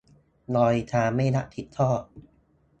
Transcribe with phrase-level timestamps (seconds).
[0.55, 2.01] ดอยช้างไม่รับผิดชอบ